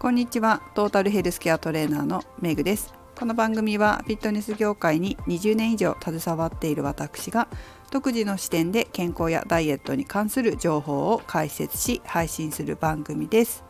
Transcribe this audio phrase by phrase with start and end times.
[0.00, 0.62] こんにちは。
[0.74, 2.94] トータルヘルスケアトレーナーのメグです。
[3.18, 7.48] この番組はフィットネス業界に20年以上携わっている私が
[7.90, 13.62] 独自の視点で健康やダイエットに関する情報を解説し配信する番組です。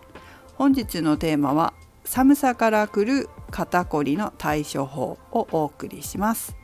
[0.54, 1.74] 本日のテーマは
[2.04, 6.54] 寒さからくる肩こりの対処法をお送りします。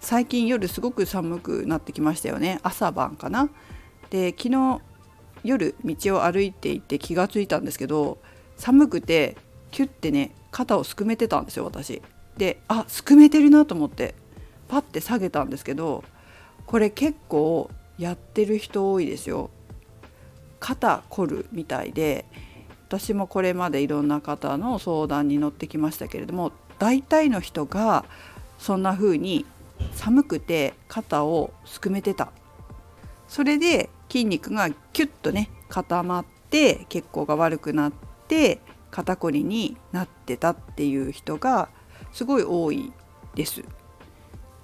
[0.00, 2.58] 最近夜すごく寒くなってきましたよね。
[2.64, 3.48] 朝晩かな。
[4.10, 4.80] で昨日
[5.44, 8.18] 夜道を歩いていて気がついたんですけど
[8.56, 9.36] 寒くて
[9.70, 12.02] キュッてね肩をすくめてたんですよ私。
[12.36, 14.14] であすくめてるなと思って
[14.68, 16.04] パッて下げたんですけど
[16.66, 19.50] これ結構やってる人多いですよ。
[20.60, 22.24] 肩凝るみたいで
[22.88, 28.04] 私もこれまでいろんな方の相談に乗ってきましたけれども大体の人が
[28.58, 29.44] そんな風に
[29.92, 32.32] 寒くて肩をすくめてた
[33.28, 37.92] それで筋肉がキュッとね固まって血行が悪くなっ
[38.28, 38.60] て
[38.90, 41.68] 肩こりになってたっていう人が
[42.12, 42.92] すごい多い
[43.34, 43.62] です。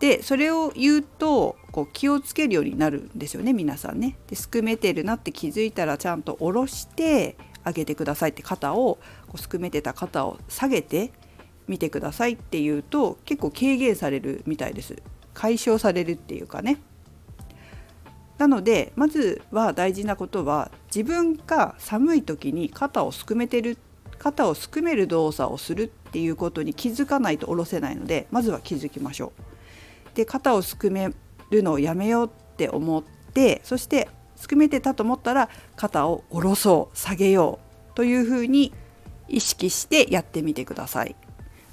[0.00, 4.18] でそれを言うとこう気をつけるようになるんですよね皆さんね。
[4.26, 11.12] ですくめてるなって気づいたらちゃんと下ろしてあげてくださいって肩をこうすくめてた肩を下げて
[11.66, 14.96] みてくださいっていうと結構軽減されるみたいです。
[15.32, 16.78] 解消されるっていうかね。
[18.38, 23.78] なのでまずは大事なことは自分が寒い時に肩をすくめてる
[24.18, 29.32] 肩をすくめる動作をするっていうことに気づかないと下ろせないのでまずは気づきましょ
[30.12, 30.16] う。
[30.16, 31.10] で肩をすくめ
[31.50, 37.58] るのをやめようって思ってそしてすくめてたと思ったら肩を下ろそう下げよ
[37.92, 38.72] うというふうに
[39.28, 41.16] 意識してやってみてください。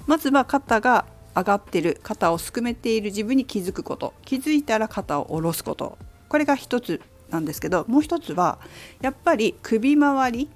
[0.06, 5.96] まずは肩が上がってる肩をすくめている自分に気づくこと気づいたら肩を下ろすこと
[6.32, 8.58] これが一つなんですけどもう一つは
[9.02, 10.48] やっぱり首周り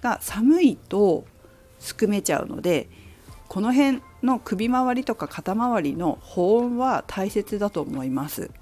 [0.00, 1.24] が寒いと
[1.80, 2.88] すくめちゃうので
[3.48, 8.52] この辺の首周りとか肩周りの保温は大切だと思います。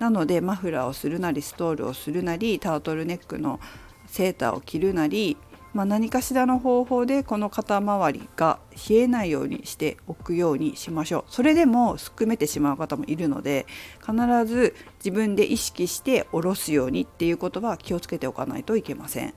[0.00, 3.60] なのでマフラーをするなりストールをするなりタートルネックの
[4.08, 5.36] セーターを着るなり
[5.78, 8.58] まあ、何かしらの方法でこの肩周りが
[8.90, 11.24] 冷えないようにしておくようにしましょう。
[11.28, 13.64] それでもすくめてしまう方もいるので
[14.00, 19.34] 必ず自分で意識して下ろすようにっていうことは気をつけておかないといけません。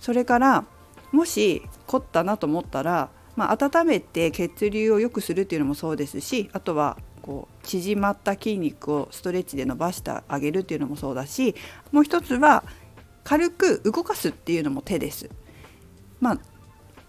[0.00, 0.64] それから
[1.12, 11.54] もし凝ったなと思ったら、まあ、温めて血流を良くするっていうのもそうですしあとはこう縮まった筋肉をストレッチで伸ばしてあげるっていうのもそうだし
[11.92, 12.64] もう一つは
[13.24, 15.30] 軽く動かすっていうのも手です。
[16.20, 16.38] まあ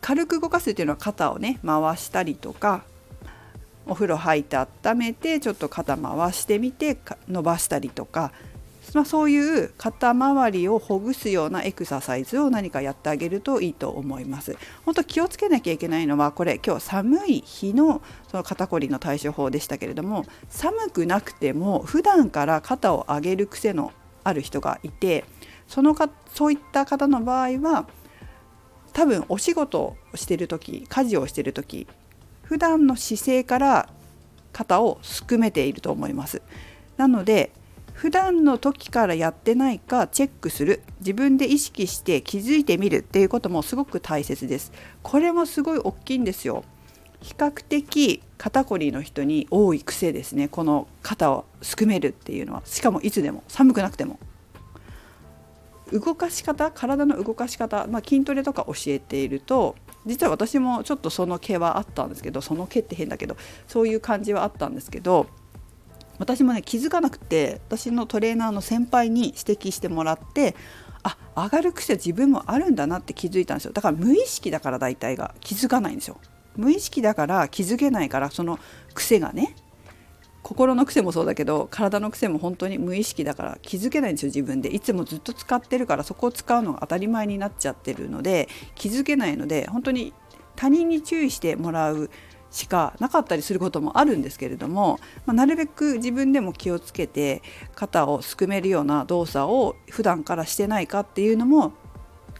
[0.01, 2.83] 軽く動かすっていうのは肩をね回したりとか
[3.85, 6.97] お風呂入って温めてちょっと肩回してみて
[7.27, 8.31] 伸ばしたりとか、
[8.93, 14.57] まあ、そういう肩周りをほぐすようなエクササイズを何かやってあげるといいと思います。
[14.85, 23.91] 本当気をつけなきゃいけないのはこれ今日寒い日のその肩こりの対処法でしたけれども寒くなくても普段から肩を上げる癖の
[24.23, 25.25] ある人がいて
[25.73, 27.87] そのかそういった方の場合は
[28.93, 31.87] 多分お仕事をしてる時家事をしてる時
[32.43, 33.89] 普段の姿勢から
[34.51, 36.43] 肩をすくめていると思います。
[36.95, 37.51] なので
[37.93, 44.71] 普段の時からやってないかチェックする自分で意識して気づいてみるっていうこともすごく大切です。
[45.01, 46.63] これもすごい大きいんですよ。
[47.19, 54.19] 比較的肩こりの人に多い癖ですねこの肩をすくめるっていうのはしかもいつでも寒くなくても
[55.93, 63.37] 動かし方体の動かし方、まあ、筋トレとか教えていると実は私もちょっとその毛はあったんですけどその毛って変だけど
[63.67, 65.27] そういう感じはあったんですけど
[66.19, 70.55] 私もね気づかなくて私のトレーナーの先輩に指摘してもらって
[71.03, 73.73] あ上がる癖自分もあるんだなって気づいたんですよ。
[73.73, 76.17] だから無意識だから大体が気づかないんですよ。
[76.55, 78.59] 無意識だから気づけないからその
[78.93, 79.55] 癖がね
[80.43, 90.13] 心の癖もそうだけど体の癖も本当に無意識だから気づけないんですよ自分でいつもずっと使ってるからそこを使うのが当たり前になっちゃってるので気づけないので本当に
[90.55, 92.09] 他人に注意してもらう
[92.51, 97.41] しかなかったりすることもあるんですけれども、まあ、なるべく自分でも気をつけて
[97.73, 101.73] 肩をすくめるような動作を普段からしてないかっていうのも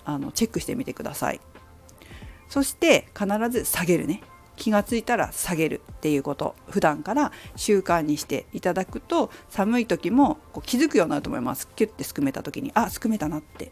[0.06, 1.42] あのチェックしてみてください。
[2.48, 4.22] そして必ず下げるね
[4.56, 11.68] 気がついたら下げるっていうこと普段から習慣にしていただくと寒い時もこう気づくようになると思います。
[11.76, 13.66] キュッてすくめた時にあすくめたなって。
[13.66, 13.70] っ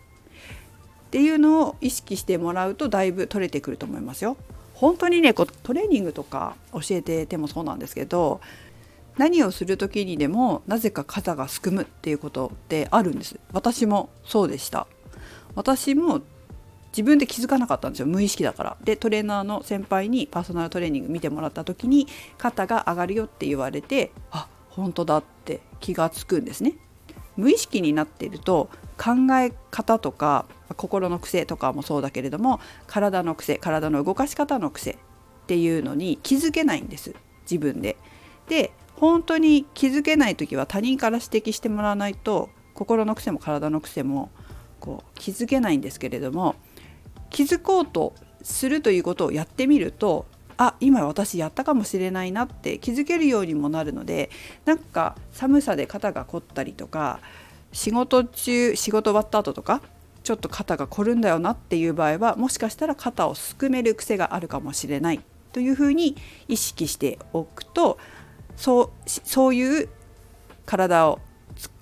[1.12, 4.38] ていうのを意識してもらうとだいぶ取れてくると思いますよ。
[4.74, 8.42] 本当にねこうトレーニングとか教えててもそうなんですけど
[9.18, 13.40] 何をする時にでもなぜか肩がすくむっていうことってあるんです。
[13.52, 14.88] 私もそうでした。
[15.54, 16.22] 私も
[16.92, 22.08] 自分で気づかなかったんですよ無意識だからでトレーナーの先輩にパーソナルトレーニング見てもらった時に
[22.38, 26.74] 肩が上がるよって言われてあ本当だって気がつくんですね
[27.38, 30.46] 無意識になっていると考え方とか
[30.76, 34.98] 心の癖とかもそうだけれども体の癖体の動かし方の癖っ
[35.48, 37.98] ていうのに気づけないんです自分で。
[38.48, 44.30] で本当に気づけない時は他人から指摘してもらわないと心の癖も体の癖も
[44.80, 46.56] こう気づけないんですけれども
[47.32, 48.14] 気づこうと
[48.44, 50.26] するということをやってみると
[50.58, 54.30] あ今私やったかもしれないなって気づけるようにもなるので
[54.66, 57.20] なんか寒さで肩が凝ったりとか
[57.72, 59.82] 仕事中仕事終わった後とか
[60.24, 66.16] ちょっと肩が凝るんだよなっていう場合はもしかしたら肩をすくめる癖があるかもしれないというふうに
[66.48, 67.98] 意識しておくと
[68.56, 69.90] そうそういう
[70.66, 71.20] 体を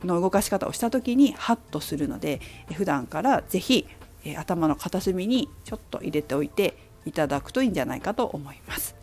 [0.04, 2.42] の動かし方をした時にハッとするので
[2.74, 3.88] 普段から是非
[4.24, 8.96] え頭の片隅にちょっと入れておいていただくといいんじゃないかと思います。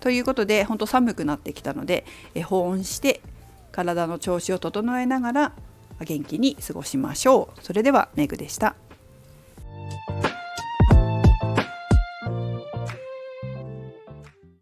[0.00, 2.04] ということで本当寒くなってきたので
[2.34, 3.20] え保温して
[3.70, 5.52] 体の調子を整えながら
[6.00, 7.64] 元気に過ごしましょう。
[7.64, 8.74] それではメグでした。